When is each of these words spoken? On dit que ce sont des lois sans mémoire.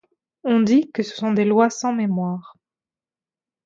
On 0.43 0.61
dit 0.61 0.89
que 0.91 1.03
ce 1.03 1.15
sont 1.15 1.31
des 1.33 1.45
lois 1.45 1.69
sans 1.69 1.93
mémoire. 1.93 2.57